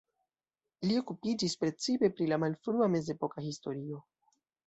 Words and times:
Li 0.91 0.95
okupiĝis 1.01 1.53
precipe 1.65 2.09
pri 2.15 2.27
la 2.31 2.39
malfrua 2.45 2.87
mezepoka 2.97 3.47
historio. 3.51 4.01